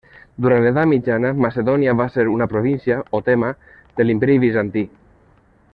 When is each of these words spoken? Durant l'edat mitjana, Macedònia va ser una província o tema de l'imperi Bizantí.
Durant 0.43 0.63
l'edat 0.67 0.87
mitjana, 0.91 1.29
Macedònia 1.45 1.93
va 1.99 2.07
ser 2.15 2.25
una 2.37 2.49
província 2.55 2.99
o 3.19 3.23
tema 3.31 3.53
de 4.01 4.09
l'imperi 4.09 4.39
Bizantí. 4.47 4.85